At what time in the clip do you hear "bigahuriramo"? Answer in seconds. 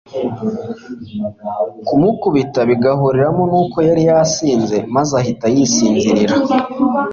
2.69-3.43